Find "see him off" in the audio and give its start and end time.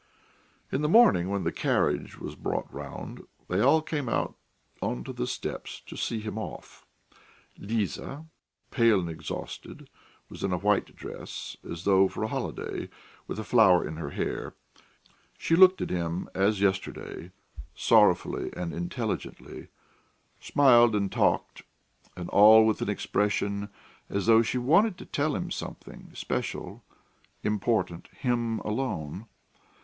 5.95-6.87